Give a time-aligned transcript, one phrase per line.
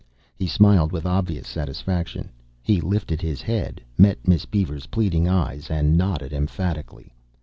[0.35, 2.31] He smiled with obvious satisfaction.
[2.63, 7.13] He lifted his head, met Miss Beaver's pleading eyes, and nodded emphatically.